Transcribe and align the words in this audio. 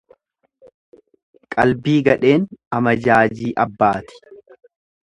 Qalbii 1.57 1.99
gadheen 2.09 2.49
amajaajii 2.79 3.57
abbaati. 3.67 4.21